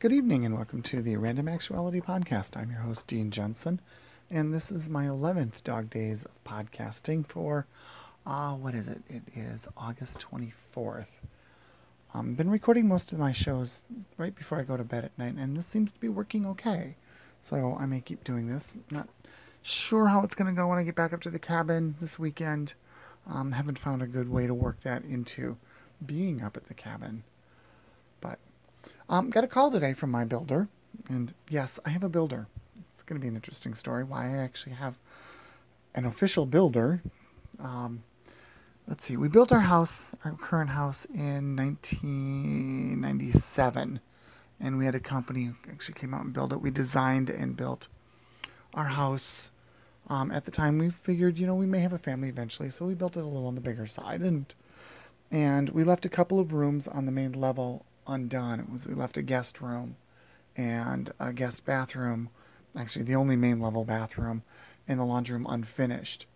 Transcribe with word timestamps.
Good 0.00 0.12
evening 0.12 0.46
and 0.46 0.54
welcome 0.54 0.80
to 0.82 1.02
the 1.02 1.16
Random 1.16 1.48
Actuality 1.48 2.00
Podcast. 2.00 2.56
I'm 2.56 2.70
your 2.70 2.82
host, 2.82 3.08
Dean 3.08 3.32
Jensen, 3.32 3.80
and 4.30 4.54
this 4.54 4.70
is 4.70 4.88
my 4.88 5.06
11th 5.06 5.64
Dog 5.64 5.90
Days 5.90 6.24
of 6.24 6.44
podcasting 6.44 7.26
for, 7.26 7.66
uh, 8.24 8.54
what 8.54 8.76
is 8.76 8.86
it? 8.86 9.02
It 9.08 9.22
is 9.34 9.66
August 9.76 10.24
24th. 10.30 11.18
I've 12.14 12.20
um, 12.20 12.34
been 12.34 12.48
recording 12.48 12.86
most 12.86 13.12
of 13.12 13.18
my 13.18 13.32
shows 13.32 13.82
right 14.16 14.32
before 14.36 14.60
I 14.60 14.62
go 14.62 14.76
to 14.76 14.84
bed 14.84 15.04
at 15.04 15.18
night, 15.18 15.34
and 15.34 15.56
this 15.56 15.66
seems 15.66 15.90
to 15.90 15.98
be 15.98 16.08
working 16.08 16.46
okay. 16.46 16.94
So 17.42 17.76
I 17.76 17.86
may 17.86 18.00
keep 18.00 18.22
doing 18.22 18.46
this. 18.46 18.76
Not 18.92 19.08
sure 19.62 20.06
how 20.06 20.22
it's 20.22 20.36
going 20.36 20.54
to 20.54 20.56
go 20.56 20.68
when 20.68 20.78
I 20.78 20.84
get 20.84 20.94
back 20.94 21.12
up 21.12 21.22
to 21.22 21.30
the 21.30 21.40
cabin 21.40 21.96
this 22.00 22.20
weekend. 22.20 22.74
Um, 23.26 23.50
haven't 23.50 23.80
found 23.80 24.02
a 24.02 24.06
good 24.06 24.28
way 24.28 24.46
to 24.46 24.54
work 24.54 24.80
that 24.82 25.02
into 25.02 25.56
being 26.06 26.40
up 26.40 26.56
at 26.56 26.66
the 26.66 26.74
cabin. 26.74 27.24
Um, 29.10 29.30
got 29.30 29.42
a 29.42 29.48
call 29.48 29.70
today 29.70 29.94
from 29.94 30.10
my 30.10 30.26
builder, 30.26 30.68
and 31.08 31.32
yes, 31.48 31.80
I 31.86 31.90
have 31.90 32.02
a 32.02 32.10
builder. 32.10 32.46
It's 32.90 33.02
going 33.02 33.18
to 33.18 33.22
be 33.22 33.28
an 33.28 33.36
interesting 33.36 33.74
story. 33.74 34.04
Why 34.04 34.34
I 34.34 34.36
actually 34.36 34.74
have 34.74 34.98
an 35.94 36.04
official 36.04 36.44
builder. 36.44 37.00
Um, 37.58 38.02
let's 38.86 39.06
see. 39.06 39.16
We 39.16 39.28
built 39.28 39.50
our 39.50 39.60
house, 39.60 40.14
our 40.26 40.32
current 40.32 40.68
house, 40.70 41.06
in 41.06 41.56
1997, 41.56 44.00
and 44.60 44.76
we 44.76 44.84
had 44.84 44.94
a 44.94 45.00
company 45.00 45.44
who 45.44 45.54
actually 45.70 45.94
came 45.94 46.12
out 46.12 46.24
and 46.24 46.34
built 46.34 46.52
it. 46.52 46.60
We 46.60 46.70
designed 46.70 47.30
and 47.30 47.56
built 47.56 47.88
our 48.74 48.88
house. 48.88 49.52
Um, 50.10 50.30
at 50.30 50.44
the 50.44 50.50
time, 50.50 50.76
we 50.76 50.90
figured, 50.90 51.38
you 51.38 51.46
know, 51.46 51.54
we 51.54 51.64
may 51.64 51.80
have 51.80 51.94
a 51.94 51.98
family 51.98 52.28
eventually, 52.28 52.68
so 52.68 52.84
we 52.84 52.92
built 52.92 53.16
it 53.16 53.20
a 53.20 53.26
little 53.26 53.46
on 53.46 53.54
the 53.54 53.62
bigger 53.62 53.86
side, 53.86 54.20
and 54.20 54.54
and 55.30 55.70
we 55.70 55.84
left 55.84 56.04
a 56.04 56.10
couple 56.10 56.38
of 56.40 56.52
rooms 56.52 56.86
on 56.86 57.06
the 57.06 57.12
main 57.12 57.32
level 57.32 57.86
undone. 58.08 58.60
It 58.60 58.70
was 58.70 58.86
we 58.86 58.94
left 58.94 59.16
a 59.16 59.22
guest 59.22 59.60
room 59.60 59.96
and 60.56 61.12
a 61.20 61.32
guest 61.32 61.64
bathroom, 61.64 62.30
actually 62.76 63.04
the 63.04 63.14
only 63.14 63.36
main 63.36 63.60
level 63.60 63.84
bathroom, 63.84 64.42
and 64.88 64.98
the 64.98 65.04
laundry 65.04 65.36
room 65.36 65.46
unfinished. 65.48 66.26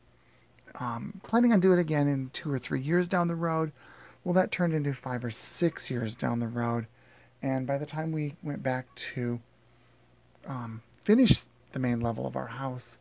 Um, 0.78 1.20
planning 1.22 1.52
on 1.52 1.60
doing 1.60 1.78
it 1.78 1.82
again 1.82 2.06
in 2.06 2.30
two 2.32 2.50
or 2.52 2.58
three 2.58 2.80
years 2.80 3.08
down 3.08 3.28
the 3.28 3.34
road. 3.34 3.72
Well, 4.24 4.34
that 4.34 4.52
turned 4.52 4.72
into 4.72 4.94
five 4.94 5.24
or 5.24 5.30
six 5.30 5.90
years 5.90 6.14
down 6.14 6.38
the 6.38 6.46
road, 6.48 6.86
and 7.42 7.66
by 7.66 7.78
the 7.78 7.86
time 7.86 8.12
we 8.12 8.34
went 8.42 8.62
back 8.62 8.86
to 8.94 9.40
um, 10.46 10.82
finish 11.02 11.42
the 11.72 11.78
main 11.78 12.00
level 12.00 12.26
of 12.26 12.36
our 12.36 12.46
house, 12.46 12.98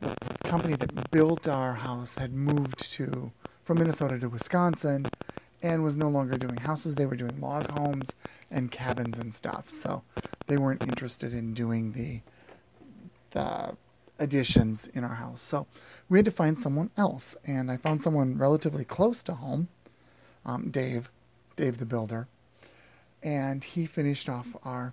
the 0.00 0.14
company 0.44 0.74
that 0.76 1.10
built 1.10 1.48
our 1.48 1.74
house 1.74 2.16
had 2.16 2.32
moved 2.32 2.78
to 2.92 3.32
from 3.64 3.78
Minnesota 3.78 4.18
to 4.18 4.28
Wisconsin 4.28 5.06
and 5.62 5.84
was 5.84 5.96
no 5.96 6.08
longer 6.08 6.36
doing 6.36 6.56
houses. 6.56 6.94
They 6.94 7.06
were 7.06 7.16
doing 7.16 7.40
log 7.40 7.70
homes 7.70 8.10
and 8.50 8.70
cabins 8.70 9.18
and 9.18 9.32
stuff. 9.32 9.70
So 9.70 10.02
they 10.48 10.56
weren't 10.56 10.82
interested 10.82 11.32
in 11.32 11.54
doing 11.54 11.92
the 11.92 12.20
the 13.30 13.76
additions 14.18 14.88
in 14.88 15.04
our 15.04 15.14
house. 15.14 15.40
So 15.40 15.66
we 16.08 16.18
had 16.18 16.24
to 16.26 16.30
find 16.30 16.58
someone 16.58 16.90
else, 16.98 17.34
and 17.44 17.70
I 17.70 17.76
found 17.76 18.02
someone 18.02 18.36
relatively 18.36 18.84
close 18.84 19.22
to 19.24 19.34
home, 19.34 19.68
um, 20.44 20.70
Dave, 20.70 21.10
Dave 21.56 21.78
the 21.78 21.86
builder, 21.86 22.28
and 23.22 23.64
he 23.64 23.86
finished 23.86 24.28
off 24.28 24.54
our 24.64 24.92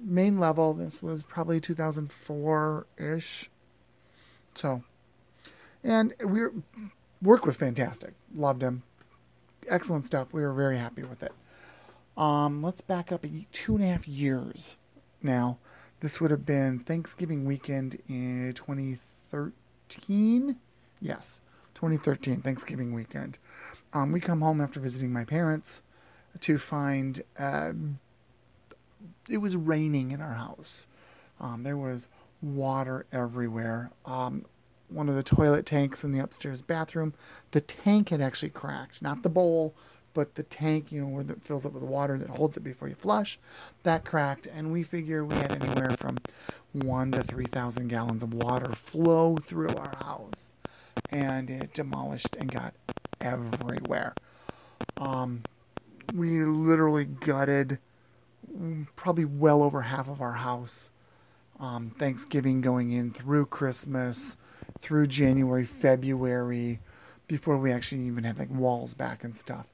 main 0.00 0.38
level. 0.38 0.72
This 0.72 1.02
was 1.02 1.22
probably 1.22 1.60
2004 1.60 2.86
ish. 2.96 3.50
So, 4.54 4.82
and 5.84 6.14
we 6.24 6.42
work 7.20 7.44
was 7.44 7.56
fantastic. 7.56 8.14
Loved 8.34 8.62
him 8.62 8.82
excellent 9.70 10.04
stuff. 10.04 10.28
We 10.32 10.42
were 10.42 10.54
very 10.54 10.78
happy 10.78 11.02
with 11.02 11.22
it. 11.22 11.32
Um, 12.16 12.62
let's 12.62 12.80
back 12.80 13.12
up 13.12 13.24
two 13.52 13.76
and 13.76 13.84
a 13.84 13.86
half 13.86 14.08
years 14.08 14.76
now. 15.22 15.58
This 16.00 16.20
would 16.20 16.30
have 16.30 16.46
been 16.46 16.80
Thanksgiving 16.80 17.44
weekend 17.44 18.00
in 18.08 18.52
2013. 18.54 20.56
Yes, 21.00 21.40
2013, 21.74 22.40
Thanksgiving 22.40 22.92
weekend. 22.92 23.38
Um, 23.92 24.12
we 24.12 24.20
come 24.20 24.40
home 24.40 24.60
after 24.60 24.80
visiting 24.80 25.12
my 25.12 25.24
parents 25.24 25.82
to 26.40 26.58
find 26.58 27.22
uh, 27.38 27.72
it 29.28 29.38
was 29.38 29.56
raining 29.56 30.10
in 30.10 30.20
our 30.20 30.34
house. 30.34 30.86
Um, 31.40 31.62
there 31.62 31.76
was 31.76 32.08
water 32.42 33.06
everywhere. 33.12 33.90
Um, 34.04 34.44
one 34.88 35.08
of 35.08 35.14
the 35.14 35.22
toilet 35.22 35.66
tanks 35.66 36.04
in 36.04 36.12
the 36.12 36.22
upstairs 36.22 36.62
bathroom. 36.62 37.14
The 37.50 37.60
tank 37.60 38.08
had 38.08 38.20
actually 38.20 38.50
cracked, 38.50 39.02
not 39.02 39.22
the 39.22 39.28
bowl, 39.28 39.74
but 40.14 40.34
the 40.34 40.42
tank, 40.44 40.90
you 40.90 41.02
know, 41.02 41.08
where 41.08 41.22
it 41.22 41.42
fills 41.44 41.64
up 41.66 41.72
with 41.72 41.82
water 41.82 42.18
that 42.18 42.28
holds 42.30 42.56
it 42.56 42.64
before 42.64 42.88
you 42.88 42.94
flush, 42.94 43.38
that 43.82 44.04
cracked, 44.04 44.46
and 44.46 44.72
we 44.72 44.82
figure 44.82 45.24
we 45.24 45.34
had 45.34 45.62
anywhere 45.62 45.90
from 45.96 46.18
one 46.72 47.12
to 47.12 47.22
three 47.22 47.46
thousand 47.46 47.88
gallons 47.88 48.22
of 48.22 48.34
water 48.34 48.72
flow 48.72 49.36
through 49.36 49.68
our 49.76 49.94
house, 49.98 50.54
and 51.10 51.50
it 51.50 51.72
demolished 51.72 52.34
and 52.36 52.50
got 52.50 52.74
everywhere. 53.20 54.14
Um, 54.96 55.42
we 56.14 56.42
literally 56.42 57.04
gutted 57.04 57.78
probably 58.96 59.24
well 59.24 59.62
over 59.62 59.82
half 59.82 60.08
of 60.08 60.20
our 60.20 60.32
house. 60.32 60.90
Um, 61.60 61.90
Thanksgiving 61.98 62.60
going 62.60 62.92
in 62.92 63.12
through 63.12 63.46
Christmas 63.46 64.36
through 64.82 65.06
January, 65.08 65.64
February, 65.64 66.80
before 67.26 67.58
we 67.58 67.72
actually 67.72 68.02
even 68.02 68.24
had 68.24 68.38
like 68.38 68.50
walls 68.50 68.94
back 68.94 69.24
and 69.24 69.36
stuff. 69.36 69.68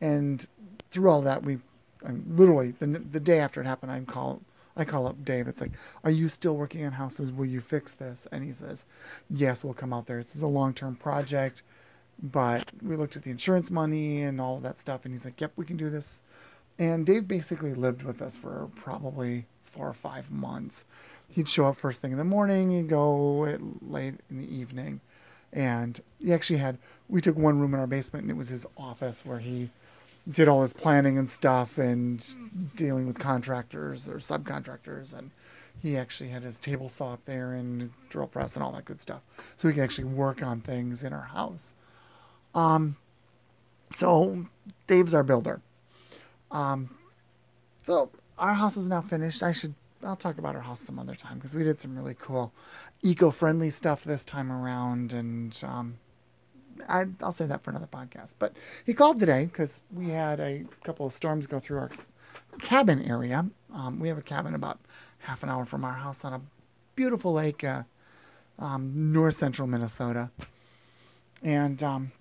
And 0.00 0.46
through 0.90 1.10
all 1.10 1.22
that, 1.22 1.42
we 1.42 1.58
I 2.04 2.12
mean, 2.12 2.24
literally 2.36 2.72
the 2.72 2.86
the 2.86 3.20
day 3.20 3.40
after 3.40 3.60
it 3.60 3.66
happened, 3.66 3.92
I 3.92 4.00
call 4.00 4.42
I 4.76 4.84
call 4.84 5.06
up 5.08 5.24
Dave. 5.24 5.48
It's 5.48 5.60
like, 5.60 5.72
"Are 6.04 6.10
you 6.10 6.28
still 6.28 6.56
working 6.56 6.84
on 6.84 6.92
houses? 6.92 7.32
Will 7.32 7.46
you 7.46 7.60
fix 7.60 7.92
this?" 7.92 8.26
And 8.30 8.44
he 8.44 8.52
says, 8.52 8.84
"Yes, 9.28 9.64
we'll 9.64 9.74
come 9.74 9.92
out 9.92 10.06
there. 10.06 10.18
Is 10.20 10.40
a 10.40 10.46
long 10.46 10.72
term 10.74 10.94
project." 10.96 11.62
But 12.20 12.70
we 12.82 12.96
looked 12.96 13.16
at 13.16 13.22
the 13.22 13.30
insurance 13.30 13.70
money 13.70 14.22
and 14.22 14.40
all 14.40 14.56
of 14.56 14.62
that 14.64 14.80
stuff, 14.80 15.04
and 15.04 15.14
he's 15.14 15.24
like, 15.24 15.40
"Yep, 15.40 15.52
we 15.56 15.64
can 15.64 15.76
do 15.76 15.90
this." 15.90 16.20
And 16.78 17.04
Dave 17.04 17.26
basically 17.26 17.74
lived 17.74 18.02
with 18.02 18.22
us 18.22 18.36
for 18.36 18.70
probably 18.76 19.46
four 19.68 19.88
or 19.88 19.94
five 19.94 20.30
months 20.30 20.84
he'd 21.30 21.48
show 21.48 21.66
up 21.66 21.76
first 21.76 22.00
thing 22.00 22.12
in 22.12 22.18
the 22.18 22.24
morning 22.24 22.74
and 22.74 22.88
go 22.88 23.58
late 23.82 24.14
in 24.30 24.38
the 24.38 24.54
evening. 24.54 25.00
And 25.52 26.00
he 26.20 26.32
actually 26.32 26.58
had, 26.58 26.78
we 27.08 27.20
took 27.20 27.36
one 27.36 27.58
room 27.58 27.74
in 27.74 27.80
our 27.80 27.86
basement 27.86 28.24
and 28.24 28.30
it 28.30 28.36
was 28.36 28.48
his 28.48 28.66
office 28.76 29.24
where 29.24 29.38
he 29.38 29.70
did 30.30 30.48
all 30.48 30.62
his 30.62 30.72
planning 30.72 31.16
and 31.16 31.28
stuff 31.28 31.78
and 31.78 32.24
dealing 32.74 33.06
with 33.06 33.18
contractors 33.18 34.08
or 34.08 34.16
subcontractors. 34.16 35.16
And 35.16 35.30
he 35.80 35.96
actually 35.96 36.30
had 36.30 36.42
his 36.42 36.58
table 36.58 36.88
saw 36.88 37.14
up 37.14 37.24
there 37.24 37.52
and 37.52 37.92
drill 38.08 38.26
press 38.26 38.54
and 38.54 38.62
all 38.62 38.72
that 38.72 38.84
good 38.84 39.00
stuff. 39.00 39.22
So 39.56 39.68
he 39.68 39.74
could 39.74 39.84
actually 39.84 40.04
work 40.04 40.42
on 40.42 40.60
things 40.60 41.04
in 41.04 41.12
our 41.12 41.22
house. 41.22 41.74
Um, 42.54 42.96
so 43.96 44.46
Dave's 44.86 45.14
our 45.14 45.22
builder. 45.22 45.60
Um, 46.50 46.90
so 47.82 48.10
our 48.38 48.54
house 48.54 48.76
is 48.76 48.88
now 48.88 49.00
finished. 49.00 49.42
I 49.42 49.52
should 49.52 49.74
I'll 50.04 50.16
talk 50.16 50.38
about 50.38 50.54
our 50.54 50.60
house 50.60 50.80
some 50.80 50.98
other 50.98 51.14
time 51.14 51.38
because 51.38 51.56
we 51.56 51.64
did 51.64 51.80
some 51.80 51.96
really 51.96 52.14
cool 52.14 52.52
eco-friendly 53.02 53.70
stuff 53.70 54.04
this 54.04 54.24
time 54.24 54.52
around, 54.52 55.12
and 55.12 55.60
um, 55.66 55.98
I, 56.88 57.06
will 57.20 57.32
say 57.32 57.46
that 57.46 57.62
for 57.62 57.70
another 57.70 57.88
podcast. 57.88 58.34
But 58.38 58.54
he 58.86 58.94
called 58.94 59.18
today 59.18 59.46
because 59.46 59.82
we 59.92 60.08
had 60.10 60.40
a 60.40 60.64
couple 60.84 61.06
of 61.06 61.12
storms 61.12 61.46
go 61.46 61.58
through 61.58 61.78
our 61.78 61.90
cabin 62.60 63.02
area. 63.02 63.46
Um, 63.74 63.98
we 63.98 64.08
have 64.08 64.18
a 64.18 64.22
cabin 64.22 64.54
about 64.54 64.78
half 65.18 65.42
an 65.42 65.48
hour 65.48 65.64
from 65.64 65.84
our 65.84 65.94
house 65.94 66.24
on 66.24 66.32
a 66.32 66.40
beautiful 66.94 67.32
lake, 67.32 67.64
uh, 67.64 67.82
um, 68.58 69.12
north 69.12 69.34
central 69.34 69.66
Minnesota, 69.66 70.30
and 71.42 71.82
um, 71.82 72.12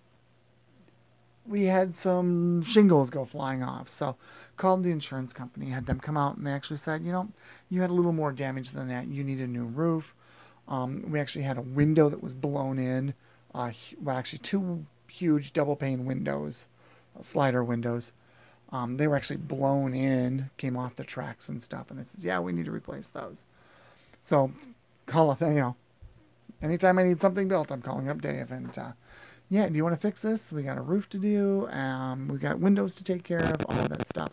we 1.48 1.64
had 1.66 1.96
some 1.96 2.62
shingles 2.64 3.10
go 3.10 3.26
flying 3.26 3.64
off. 3.64 3.88
So 3.88 4.16
called 4.58 4.84
the 4.84 4.92
insurance 4.92 5.34
company, 5.34 5.70
had 5.70 5.86
them 5.86 6.00
come 6.00 6.18
out, 6.18 6.38
and 6.38 6.46
they 6.46 6.52
actually 6.52 6.78
said, 6.78 7.04
you 7.04 7.12
know, 7.12 7.30
you 7.70 7.82
had 7.82 7.90
a 7.90 7.94
little 7.94 8.12
more 8.12 8.32
damage 8.32 8.72
than 8.72 8.88
that. 8.90 9.08
You 9.08 9.24
need 9.24 9.40
a 9.40 9.48
new 9.48 9.66
roof. 9.66 10.14
Um, 10.68 11.06
we 11.10 11.20
actually 11.20 11.44
had 11.44 11.58
a 11.58 11.62
window 11.62 12.10
that 12.10 12.22
was 12.22 12.34
blown 12.34 12.78
in. 12.78 13.14
Uh, 13.54 13.72
well, 14.02 14.18
actually, 14.18 14.40
two 14.40 14.86
huge 15.08 15.54
double 15.54 15.76
pane 15.76 16.06
windows, 16.06 16.68
uh, 17.18 17.22
slider 17.22 17.64
windows. 17.64 18.14
Um, 18.74 18.98
they 18.98 19.08
were 19.08 19.16
actually 19.16 19.38
blown 19.38 19.94
in, 19.94 20.50
came 20.58 20.76
off 20.76 20.98
the 20.98 21.06
tracks 21.06 21.48
and 21.48 21.64
stuff. 21.64 21.90
And 21.90 21.98
they 21.98 22.04
says, 22.04 22.26
yeah, 22.26 22.40
we 22.40 22.52
need 22.52 22.66
to 22.66 22.72
replace 22.72 23.08
those. 23.08 23.46
So 24.26 24.52
call 25.06 25.32
up, 25.32 25.40
you 25.40 25.48
know, 25.48 25.76
anytime 26.62 27.00
I 27.00 27.04
need 27.04 27.22
something 27.22 27.48
built, 27.48 27.72
I'm 27.72 27.82
calling 27.82 28.10
up 28.10 28.20
Dave 28.22 28.52
and. 28.52 28.78
Uh, 28.78 28.92
yeah, 29.50 29.68
do 29.68 29.76
you 29.76 29.84
want 29.84 29.96
to 29.96 30.02
fix 30.02 30.22
this? 30.22 30.52
We 30.52 30.64
got 30.64 30.78
a 30.78 30.82
roof 30.82 31.08
to 31.10 31.18
do. 31.18 31.68
Um, 31.70 32.28
we 32.28 32.38
got 32.38 32.60
windows 32.60 32.94
to 32.96 33.04
take 33.04 33.24
care 33.24 33.40
of, 33.40 33.66
all 33.68 33.80
of 33.80 33.90
that 33.90 34.08
stuff. 34.08 34.32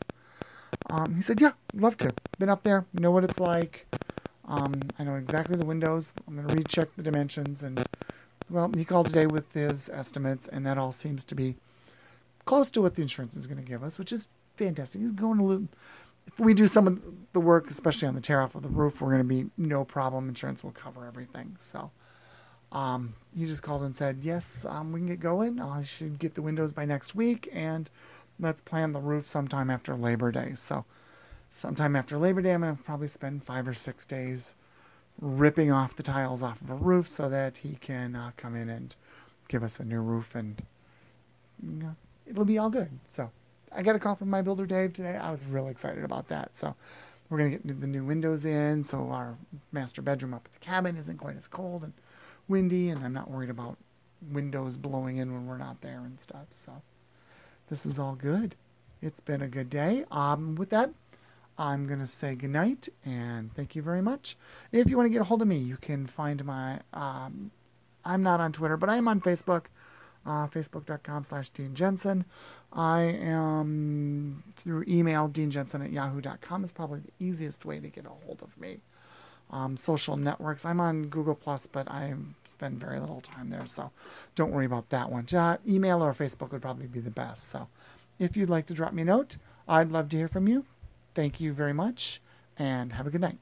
Um, 0.91 1.15
he 1.15 1.23
said, 1.23 1.41
yeah, 1.41 1.53
love 1.75 1.97
to. 1.99 2.13
Been 2.39 2.49
up 2.49 2.65
there, 2.65 2.85
know 2.93 3.11
what 3.11 3.25
it's 3.25 3.39
like. 3.39 3.87
Um, 4.47 4.83
I 4.99 5.05
know 5.05 5.15
exactly 5.15 5.57
the 5.57 5.65
windows. 5.65 6.13
I'm 6.27 6.35
going 6.35 6.49
to 6.49 6.55
recheck 6.55 6.95
the 6.97 7.03
dimensions. 7.03 7.63
And, 7.63 7.87
well, 8.51 8.71
he 8.77 8.85
called 8.85 9.07
today 9.07 9.27
with 9.27 9.53
his 9.53 9.89
estimates, 9.89 10.49
and 10.49 10.67
that 10.67 10.79
all 10.79 10.93
seems 10.93 11.25
to 11.25 11.35
be 11.35 11.57
close 12.45 12.71
to 12.73 12.83
what 12.83 12.97
the 12.97 13.03
insurance 13.03 13.37
is 13.37 13.47
going 13.47 13.63
to 13.63 13.69
give 13.69 13.83
us, 13.83 13.99
which 13.99 14.13
is 14.13 14.27
fantastic. 14.57 15.01
He's 15.01 15.13
going 15.13 15.39
a 15.39 15.45
little, 15.45 15.69
if 16.27 16.39
we 16.39 16.55
do 16.55 16.67
some 16.67 16.87
of 16.87 17.01
the 17.33 17.41
work, 17.41 17.71
especially 17.71 18.09
on 18.09 18.15
the 18.15 18.21
tear 18.21 18.43
off 18.43 18.55
of 18.55 18.63
the 18.63 18.69
roof, 18.69 19.01
we're 19.01 19.11
going 19.11 19.19
to 19.19 19.25
be 19.25 19.47
no 19.57 19.85
problem. 19.85 20.29
Insurance 20.29 20.63
will 20.63 20.73
cover 20.73 21.07
everything. 21.07 21.55
So 21.59 21.91
um, 22.75 23.15
he 23.37 23.47
just 23.47 23.63
called 23.63 23.83
and 23.83 23.97
said, 23.97 24.19
yes, 24.21 24.67
um, 24.69 24.93
we 24.93 25.01
can 25.01 25.07
get 25.07 25.21
going. 25.21 25.61
I 25.61 25.83
should 25.83 26.19
get 26.19 26.35
the 26.35 26.43
windows 26.43 26.73
by 26.73 26.85
next 26.85 27.15
week, 27.15 27.49
and 27.53 27.89
let's 28.41 28.61
plan 28.61 28.93
the 28.93 29.01
roof 29.01 29.29
sometime 29.29 29.71
after 29.71 29.97
Labor 29.97 30.33
Day. 30.33 30.53
So 30.55 30.85
sometime 31.51 31.95
after 31.95 32.19
Labor 32.19 32.43
Day, 32.43 32.53
I'm 32.53 32.63
going 32.63 32.77
to 32.77 32.83
probably 32.83 33.09
spend 33.09 33.45
five 33.45 33.69
or 33.69 33.75
six 33.75 34.05
days 34.05 34.57
ripping 35.21 35.71
off 35.71 35.95
the 35.95 36.03
tiles 36.03 36.43
off 36.43 36.61
of 36.61 36.71
a 36.71 36.75
roof 36.75 37.07
so 37.07 37.29
that 37.29 37.59
he 37.59 37.77
can 37.77 38.17
uh, 38.17 38.33
come 38.37 38.57
in 38.57 38.69
and 38.69 38.97
give 39.49 39.63
us 39.63 39.79
a 39.79 39.85
new 39.85 40.01
roof 40.01 40.35
and 40.35 40.61
you 41.63 41.85
know, 41.85 41.95
it'll 42.27 42.45
be 42.45 42.59
all 42.59 42.71
good. 42.71 42.91
So 43.07 43.31
I 43.71 43.83
got 43.83 43.95
a 43.95 44.01
call 44.01 44.17
from 44.17 44.29
my 44.29 44.43
builder 44.43 44.67
Dave 44.67 44.93
today. 44.93 45.17
I 45.17 45.31
was 45.31 45.47
really 45.47 45.71
excited 45.71 46.03
about 46.03 46.27
that. 46.29 46.57
So 46.57 46.75
we're 47.31 47.39
gonna 47.39 47.51
get 47.51 47.81
the 47.81 47.87
new 47.87 48.05
windows 48.05 48.45
in, 48.45 48.83
so 48.83 49.09
our 49.11 49.37
master 49.71 50.03
bedroom 50.03 50.35
up 50.35 50.43
at 50.47 50.53
the 50.53 50.59
cabin 50.59 50.97
isn't 50.97 51.19
quite 51.19 51.37
as 51.37 51.47
cold 51.47 51.85
and 51.85 51.93
windy, 52.49 52.89
and 52.89 53.05
I'm 53.05 53.13
not 53.13 53.31
worried 53.31 53.51
about 53.51 53.79
windows 54.33 54.77
blowing 54.77 55.19
in 55.19 55.33
when 55.33 55.47
we're 55.47 55.59
not 55.59 55.81
there 55.81 56.01
and 56.01 56.19
stuff. 56.21 56.47
So 56.51 56.83
this 57.69 57.85
is 57.87 57.99
all 57.99 58.15
good. 58.15 58.55
It's 59.03 59.21
been 59.21 59.43
a 59.43 59.49
good 59.49 59.69
day. 59.69 60.05
Um, 60.11 60.55
with 60.55 60.71
that, 60.71 60.91
I'm 61.59 61.87
going 61.87 62.01
to 62.01 62.07
say 62.07 62.35
goodnight 62.35 62.89
and 63.05 63.55
thank 63.55 63.77
you 63.77 63.83
very 63.83 64.03
much. 64.03 64.37
If 64.73 64.91
you 64.91 64.97
want 64.97 65.07
to 65.07 65.11
get 65.11 65.21
a 65.21 65.25
hold 65.25 65.43
of 65.43 65.49
me, 65.49 65.59
you 65.59 65.77
can 65.77 66.07
find 66.07 66.45
my, 66.45 66.81
um, 66.93 67.51
I'm 68.05 68.23
not 68.23 68.41
on 68.41 68.53
Twitter, 68.53 68.77
but 68.77 68.89
I 68.89 68.97
am 68.97 69.07
on 69.07 69.21
Facebook, 69.21 69.67
uh, 70.27 70.49
facebook.com 70.49 71.25
slash 71.25 71.51
Dean 71.51 71.75
Jensen. 71.75 72.25
I 72.73 73.03
am 73.03 74.43
through 74.57 74.85
email, 74.89 75.29
deanjensen 75.29 75.85
at 75.85 75.93
yahoo.com 75.93 76.65
is 76.65 76.73
probably 76.73 77.01
the 77.01 77.25
easiest 77.25 77.65
way 77.65 77.79
to 77.79 77.89
get 77.89 78.05
a 78.05 78.09
hold 78.09 78.43
of 78.43 78.59
me. 78.59 78.81
Um, 79.55 79.77
social 79.77 80.17
networks, 80.17 80.65
I'm 80.65 80.81
on 80.81 81.07
Google 81.07 81.37
Plus, 81.37 81.69
but 81.69 81.89
I 81.89 82.13
spend 82.45 82.81
very 82.81 82.99
little 82.99 83.21
time 83.21 83.51
there, 83.51 83.67
so 83.67 83.93
don't 84.35 84.51
worry 84.51 84.67
about 84.67 84.89
that 84.89 85.09
one. 85.09 85.27
Just 85.27 85.61
email 85.65 86.03
or 86.03 86.13
Facebook 86.13 86.51
would 86.51 86.61
probably 86.61 86.89
be 86.89 86.99
the 86.99 87.13
best. 87.13 87.51
So 87.51 87.69
if 88.19 88.37
you'd 88.37 88.51
like 88.51 88.67
to 88.67 88.75
drop 88.75 88.93
me 88.93 89.03
a 89.03 89.05
note, 89.05 89.37
I'd 89.69 89.93
love 89.93 90.09
to 90.09 90.17
hear 90.17 90.27
from 90.27 90.49
you. 90.49 90.65
Thank 91.15 91.41
you 91.41 91.53
very 91.53 91.73
much 91.73 92.21
and 92.59 92.93
have 92.95 93.07
a 93.07 93.11
good 93.11 93.21
night. 93.21 93.39